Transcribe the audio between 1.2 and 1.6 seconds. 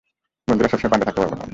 পারব না আমি।